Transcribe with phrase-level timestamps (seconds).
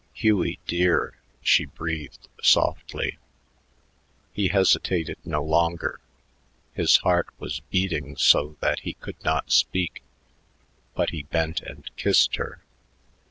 [0.13, 3.19] "Hughie dear," she breathed softly.
[4.33, 5.99] He hesitated no longer.
[6.73, 10.01] His heart was beating so that he could not speak,
[10.95, 12.63] but he bent and kissed her.